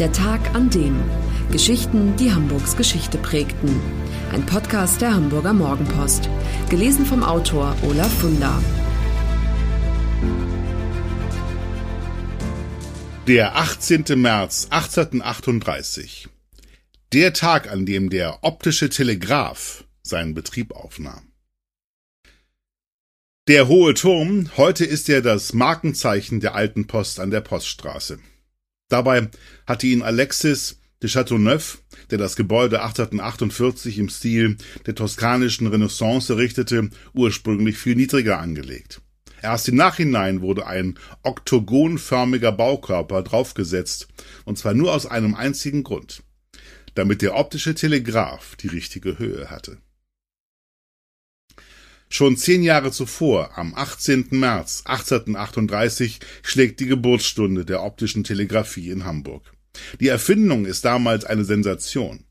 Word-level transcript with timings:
Der 0.00 0.12
Tag 0.12 0.54
an 0.54 0.70
dem. 0.70 0.98
Geschichten, 1.52 2.16
die 2.16 2.32
Hamburgs 2.32 2.74
Geschichte 2.74 3.18
prägten. 3.18 3.68
Ein 4.32 4.46
Podcast 4.46 5.02
der 5.02 5.12
Hamburger 5.12 5.52
Morgenpost. 5.52 6.26
Gelesen 6.70 7.04
vom 7.04 7.22
Autor 7.22 7.76
Olaf 7.82 8.10
Funder. 8.10 8.64
Der 13.26 13.56
18. 13.56 14.04
März 14.16 14.68
1838. 14.70 16.28
Der 17.12 17.34
Tag, 17.34 17.70
an 17.70 17.84
dem 17.84 18.08
der 18.08 18.38
optische 18.42 18.88
Telegraph 18.88 19.84
seinen 20.02 20.32
Betrieb 20.32 20.72
aufnahm. 20.72 21.30
Der 23.48 23.68
hohe 23.68 23.92
Turm, 23.92 24.48
heute 24.56 24.86
ist 24.86 25.10
er 25.10 25.20
das 25.20 25.52
Markenzeichen 25.52 26.40
der 26.40 26.54
alten 26.54 26.86
Post 26.86 27.20
an 27.20 27.30
der 27.30 27.42
Poststraße. 27.42 28.18
Dabei 28.90 29.28
hatte 29.66 29.86
ihn 29.86 30.02
Alexis 30.02 30.78
de 31.02 31.08
Chateauneuf, 31.08 31.78
der 32.10 32.18
das 32.18 32.36
Gebäude 32.36 32.82
1848 32.82 33.98
im 33.98 34.10
Stil 34.10 34.58
der 34.84 34.94
toskanischen 34.94 35.68
Renaissance 35.68 36.30
errichtete, 36.30 36.90
ursprünglich 37.14 37.78
viel 37.78 37.94
niedriger 37.94 38.38
angelegt. 38.38 39.00
Erst 39.42 39.68
im 39.68 39.76
Nachhinein 39.76 40.42
wurde 40.42 40.66
ein 40.66 40.98
oktogonförmiger 41.22 42.52
Baukörper 42.52 43.22
draufgesetzt, 43.22 44.08
und 44.44 44.58
zwar 44.58 44.74
nur 44.74 44.92
aus 44.92 45.06
einem 45.06 45.34
einzigen 45.34 45.82
Grund, 45.82 46.22
damit 46.94 47.22
der 47.22 47.36
optische 47.36 47.74
Telegraph 47.74 48.56
die 48.56 48.68
richtige 48.68 49.18
Höhe 49.18 49.50
hatte. 49.50 49.78
Schon 52.12 52.36
zehn 52.36 52.64
Jahre 52.64 52.90
zuvor, 52.90 53.56
am 53.56 53.72
18. 53.72 54.26
März 54.32 54.82
1838, 54.84 56.18
schlägt 56.42 56.80
die 56.80 56.86
Geburtsstunde 56.86 57.64
der 57.64 57.84
optischen 57.84 58.24
Telegrafie 58.24 58.90
in 58.90 59.04
Hamburg. 59.04 59.52
Die 60.00 60.08
Erfindung 60.08 60.66
ist 60.66 60.84
damals 60.84 61.24
eine 61.24 61.44
Sensation. 61.44 62.24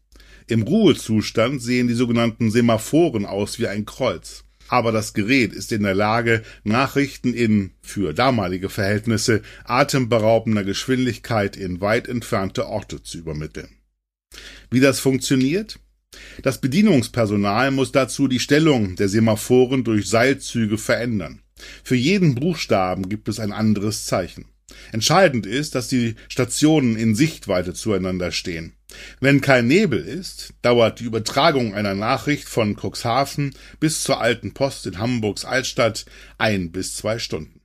Im 0.47 0.63
Ruhezustand 0.63 1.61
sehen 1.61 1.87
die 1.87 1.93
sogenannten 1.93 2.51
Semaphoren 2.51 3.25
aus 3.25 3.57
wie 3.57 3.67
ein 3.67 3.85
Kreuz. 3.85 4.43
Aber 4.67 4.91
das 4.91 5.13
Gerät 5.13 5.53
ist 5.53 5.71
in 5.71 5.83
der 5.83 5.95
Lage, 5.95 6.43
Nachrichten 6.65 7.33
in, 7.33 7.71
für 7.81 8.13
damalige 8.13 8.67
Verhältnisse, 8.69 9.43
atemberaubender 9.63 10.65
Geschwindigkeit 10.65 11.55
in 11.55 11.79
weit 11.79 12.09
entfernte 12.09 12.67
Orte 12.67 13.01
zu 13.01 13.17
übermitteln. 13.17 13.69
Wie 14.69 14.81
das 14.81 14.99
funktioniert? 14.99 15.79
Das 16.41 16.61
Bedienungspersonal 16.61 17.71
muss 17.71 17.91
dazu 17.91 18.27
die 18.27 18.39
Stellung 18.39 18.95
der 18.95 19.09
Semaphoren 19.09 19.83
durch 19.83 20.07
Seilzüge 20.07 20.77
verändern. 20.77 21.41
Für 21.83 21.95
jeden 21.95 22.35
Buchstaben 22.35 23.09
gibt 23.09 23.27
es 23.27 23.39
ein 23.39 23.51
anderes 23.51 24.05
Zeichen. 24.05 24.45
Entscheidend 24.91 25.45
ist, 25.45 25.75
dass 25.75 25.87
die 25.87 26.15
Stationen 26.29 26.95
in 26.95 27.15
Sichtweite 27.15 27.73
zueinander 27.73 28.31
stehen. 28.31 28.73
Wenn 29.19 29.41
kein 29.41 29.67
Nebel 29.67 29.99
ist, 29.99 30.53
dauert 30.61 30.99
die 30.99 31.05
Übertragung 31.05 31.73
einer 31.73 31.95
Nachricht 31.95 32.47
von 32.47 32.75
Cuxhaven 32.75 33.53
bis 33.79 34.03
zur 34.03 34.21
alten 34.21 34.53
Post 34.53 34.87
in 34.87 34.97
Hamburgs 34.99 35.45
Altstadt 35.45 36.05
ein 36.37 36.71
bis 36.71 36.95
zwei 36.95 37.19
Stunden. 37.19 37.58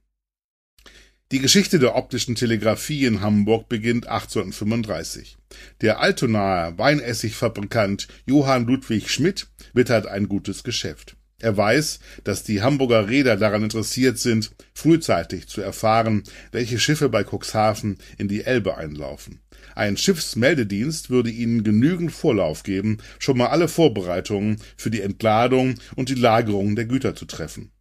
Die 1.34 1.40
Geschichte 1.40 1.80
der 1.80 1.96
optischen 1.96 2.36
Telegrafie 2.36 3.06
in 3.06 3.20
Hamburg 3.20 3.68
beginnt 3.68 4.06
1835. 4.06 5.36
Der 5.80 5.98
Altonaer 5.98 6.78
Weinessigfabrikant 6.78 8.06
Johann 8.24 8.66
Ludwig 8.66 9.10
Schmidt 9.10 9.48
wittert 9.72 10.06
ein 10.06 10.28
gutes 10.28 10.62
Geschäft. 10.62 11.16
Er 11.40 11.56
weiß, 11.56 11.98
dass 12.22 12.44
die 12.44 12.62
Hamburger 12.62 13.08
Räder 13.08 13.36
daran 13.36 13.64
interessiert 13.64 14.16
sind, 14.18 14.52
frühzeitig 14.74 15.48
zu 15.48 15.60
erfahren, 15.60 16.22
welche 16.52 16.78
Schiffe 16.78 17.08
bei 17.08 17.24
Cuxhaven 17.24 17.98
in 18.16 18.28
die 18.28 18.44
Elbe 18.44 18.76
einlaufen. 18.76 19.40
Ein 19.74 19.96
Schiffsmeldedienst 19.96 21.10
würde 21.10 21.30
ihnen 21.30 21.64
genügend 21.64 22.12
Vorlauf 22.12 22.62
geben, 22.62 22.98
schon 23.18 23.38
mal 23.38 23.48
alle 23.48 23.66
Vorbereitungen 23.66 24.58
für 24.76 24.92
die 24.92 25.00
Entladung 25.00 25.80
und 25.96 26.10
die 26.10 26.14
Lagerung 26.14 26.76
der 26.76 26.84
Güter 26.84 27.16
zu 27.16 27.24
treffen. 27.24 27.72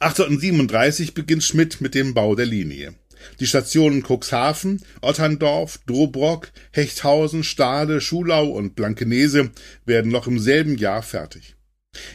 1837 0.00 1.12
beginnt 1.12 1.42
Schmidt 1.42 1.80
mit 1.80 1.96
dem 1.96 2.14
Bau 2.14 2.36
der 2.36 2.46
Linie. 2.46 2.94
Die 3.40 3.46
Stationen 3.46 4.04
Cuxhaven, 4.04 4.80
Otterndorf, 5.00 5.80
Dobrock, 5.86 6.52
Hechthausen, 6.70 7.42
Stade, 7.42 8.00
Schulau 8.00 8.46
und 8.48 8.76
Blankenese 8.76 9.50
werden 9.86 10.12
noch 10.12 10.28
im 10.28 10.38
selben 10.38 10.76
Jahr 10.76 11.02
fertig. 11.02 11.56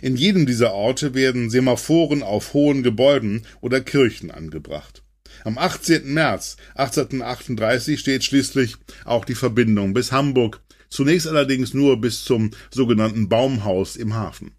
In 0.01 0.15
jedem 0.15 0.45
dieser 0.45 0.71
Orte 0.71 1.13
werden 1.13 1.49
Semaphoren 1.49 2.23
auf 2.23 2.53
hohen 2.53 2.83
Gebäuden 2.83 3.45
oder 3.59 3.81
Kirchen 3.81 4.31
angebracht. 4.31 5.03
Am 5.43 5.57
18. 5.57 6.13
März 6.13 6.55
1838 6.75 7.99
steht 7.99 8.23
schließlich 8.23 8.77
auch 9.03 9.25
die 9.25 9.35
Verbindung 9.35 9.93
bis 9.93 10.13
Hamburg, 10.13 10.61
zunächst 10.89 11.27
allerdings 11.27 11.73
nur 11.73 11.99
bis 11.99 12.23
zum 12.23 12.51
sogenannten 12.71 13.27
Baumhaus 13.27 13.97
im 13.97 14.13
Hafen. 14.13 14.51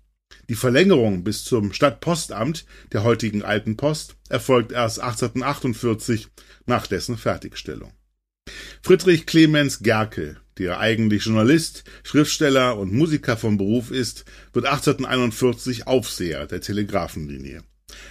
Die 0.49 0.55
Verlängerung 0.55 1.25
bis 1.25 1.44
zum 1.44 1.72
Stadtpostamt 1.72 2.66
der 2.93 3.03
heutigen 3.03 3.43
Alten 3.43 3.77
Post 3.77 4.16
erfolgt 4.28 4.72
erst 4.72 5.00
1848 5.00 6.28
nach 6.66 6.87
dessen 6.87 7.16
Fertigstellung. 7.16 7.93
Friedrich 8.82 9.25
Clemens 9.25 9.81
Gerke, 9.81 10.37
der 10.59 10.78
eigentlich 10.78 11.25
Journalist, 11.25 11.84
Schriftsteller 12.03 12.77
und 12.77 12.93
Musiker 12.93 13.38
vom 13.38 13.56
Beruf 13.56 13.91
ist, 13.91 14.27
wird 14.53 14.66
1841 14.66 15.87
Aufseher 15.87 16.47
der 16.47 16.61
Telegrafenlinie. 16.61 17.62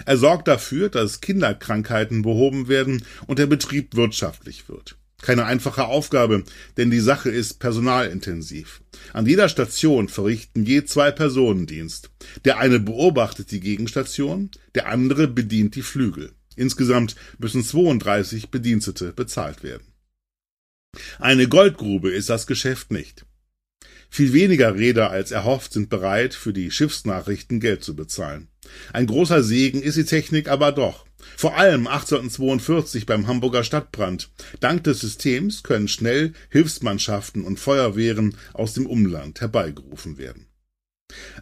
Er 0.06 0.18
sorgt 0.18 0.48
dafür, 0.48 0.90
dass 0.90 1.22
Kinderkrankheiten 1.22 2.24
behoben 2.24 2.68
werden 2.68 3.06
und 3.28 3.38
der 3.38 3.48
Betrieb 3.48 3.96
wirtschaftlich 3.96 4.68
wird. 4.70 4.98
Keine 5.24 5.46
einfache 5.46 5.86
Aufgabe, 5.86 6.44
denn 6.76 6.92
die 6.92 7.00
Sache 7.00 7.30
ist 7.30 7.60
personalintensiv. 7.60 8.82
An 9.14 9.26
jeder 9.26 9.48
Station 9.48 10.10
verrichten 10.10 10.66
je 10.66 10.84
zwei 10.84 11.12
Personen 11.12 11.66
Dienst. 11.66 12.10
Der 12.44 12.58
eine 12.58 12.82
beobachtet 12.82 13.50
die 13.52 13.62
Gegenstation, 13.62 14.52
der 14.76 14.90
andere 14.90 15.30
bedient 15.30 15.76
die 15.76 15.82
Flügel. 15.82 16.34
Insgesamt 16.58 17.16
müssen 17.40 17.64
32 17.64 18.52
Bedienstete 18.52 19.14
bezahlt 19.14 19.64
werden. 19.64 19.88
Eine 21.20 21.48
Goldgrube 21.48 22.12
ist 22.12 22.30
das 22.30 22.46
Geschäft 22.46 22.92
nicht. 22.92 23.26
Viel 24.10 24.34
weniger 24.34 24.76
Räder 24.76 25.10
als 25.10 25.32
erhofft 25.32 25.72
sind 25.72 25.90
bereit, 25.90 26.34
für 26.34 26.52
die 26.52 26.70
Schiffsnachrichten 26.70 27.62
Geld 27.62 27.82
zu 27.82 27.96
bezahlen. 27.96 28.50
Ein 28.92 29.08
großer 29.08 29.42
Segen 29.42 29.82
ist 29.82 29.96
die 29.96 30.04
Technik 30.04 30.50
aber 30.50 30.74
doch. 30.74 31.06
Vor 31.38 31.58
allem 31.58 31.88
1842 31.88 33.06
beim 33.06 33.28
Hamburger 33.28 33.64
Stadtbrand. 33.64 34.30
Dank 34.60 34.84
des 34.84 35.02
Systems 35.02 35.64
können 35.64 35.88
schnell 35.88 36.34
Hilfsmannschaften 36.50 37.44
und 37.44 37.60
Feuerwehren 37.60 38.38
aus 38.54 38.74
dem 38.74 38.86
Umland 38.86 39.42
herbeigerufen 39.42 40.18
werden. 40.18 40.48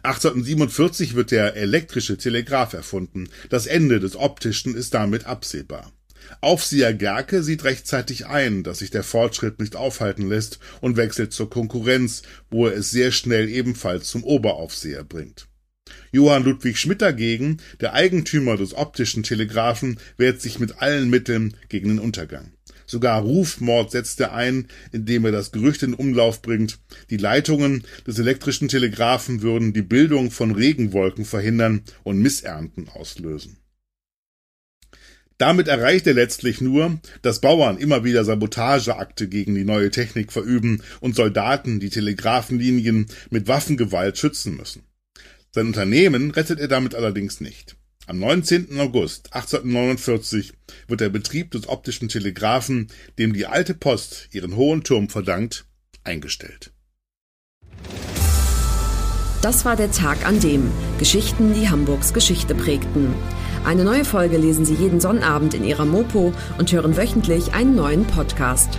1847 0.02 1.14
wird 1.14 1.30
der 1.30 1.56
elektrische 1.56 2.18
Telegraph 2.18 2.72
erfunden. 2.72 3.28
Das 3.48 3.66
Ende 3.66 4.00
des 4.00 4.16
optischen 4.16 4.74
ist 4.74 4.94
damit 4.94 5.24
absehbar. 5.24 5.92
Aufseher 6.40 6.94
Gerke 6.94 7.42
sieht 7.42 7.64
rechtzeitig 7.64 8.26
ein, 8.26 8.62
dass 8.62 8.78
sich 8.78 8.90
der 8.90 9.02
Fortschritt 9.02 9.60
nicht 9.60 9.76
aufhalten 9.76 10.28
lässt 10.28 10.58
und 10.80 10.96
wechselt 10.96 11.32
zur 11.32 11.50
Konkurrenz, 11.50 12.22
wo 12.50 12.66
er 12.66 12.76
es 12.76 12.90
sehr 12.90 13.12
schnell 13.12 13.48
ebenfalls 13.48 14.08
zum 14.08 14.24
Oberaufseher 14.24 15.04
bringt. 15.04 15.48
Johann 16.12 16.44
Ludwig 16.44 16.78
Schmidt 16.78 17.02
dagegen, 17.02 17.58
der 17.80 17.94
Eigentümer 17.94 18.56
des 18.56 18.74
optischen 18.74 19.22
Telegraphen, 19.22 19.98
wehrt 20.16 20.40
sich 20.40 20.58
mit 20.58 20.80
allen 20.80 21.10
Mitteln 21.10 21.56
gegen 21.68 21.88
den 21.88 21.98
Untergang. 21.98 22.52
Sogar 22.86 23.22
Rufmord 23.22 23.90
setzt 23.90 24.20
er 24.20 24.34
ein, 24.34 24.68
indem 24.92 25.24
er 25.24 25.32
das 25.32 25.52
Gerücht 25.52 25.82
in 25.82 25.94
Umlauf 25.94 26.42
bringt, 26.42 26.78
die 27.10 27.16
Leitungen 27.16 27.84
des 28.06 28.18
elektrischen 28.18 28.68
Telegraphen 28.68 29.40
würden 29.42 29.72
die 29.72 29.82
Bildung 29.82 30.30
von 30.30 30.52
Regenwolken 30.52 31.24
verhindern 31.24 31.82
und 32.02 32.18
Missernten 32.18 32.88
auslösen. 32.88 33.56
Damit 35.38 35.66
erreicht 35.66 36.06
er 36.06 36.14
letztlich 36.14 36.60
nur, 36.60 37.00
dass 37.22 37.40
Bauern 37.40 37.78
immer 37.78 38.04
wieder 38.04 38.24
Sabotageakte 38.24 39.28
gegen 39.28 39.54
die 39.54 39.64
neue 39.64 39.90
Technik 39.90 40.30
verüben 40.30 40.82
und 41.00 41.16
Soldaten 41.16 41.80
die 41.80 41.90
Telegrafenlinien 41.90 43.06
mit 43.30 43.48
Waffengewalt 43.48 44.18
schützen 44.18 44.56
müssen. 44.56 44.84
Sein 45.54 45.66
Unternehmen 45.66 46.30
rettet 46.30 46.60
er 46.60 46.68
damit 46.68 46.94
allerdings 46.94 47.42
nicht. 47.42 47.76
Am 48.06 48.18
19. 48.18 48.80
August 48.80 49.34
1849 49.34 50.54
wird 50.88 51.00
der 51.02 51.10
Betrieb 51.10 51.50
des 51.50 51.68
optischen 51.68 52.08
Telegraphen, 52.08 52.88
dem 53.18 53.34
die 53.34 53.44
alte 53.44 53.74
Post 53.74 54.28
ihren 54.32 54.56
hohen 54.56 54.82
Turm 54.82 55.10
verdankt, 55.10 55.66
eingestellt. 56.04 56.72
Das 59.42 59.64
war 59.64 59.76
der 59.76 59.92
Tag 59.92 60.26
an 60.26 60.40
dem 60.40 60.70
Geschichten, 60.98 61.52
die 61.52 61.68
Hamburgs 61.68 62.14
Geschichte 62.14 62.54
prägten. 62.54 63.14
Eine 63.64 63.84
neue 63.84 64.04
Folge 64.04 64.38
lesen 64.38 64.64
Sie 64.64 64.74
jeden 64.74 65.00
Sonnabend 65.00 65.52
in 65.52 65.64
Ihrer 65.64 65.84
Mopo 65.84 66.32
und 66.58 66.72
hören 66.72 66.96
wöchentlich 66.96 67.52
einen 67.52 67.76
neuen 67.76 68.06
Podcast. 68.06 68.78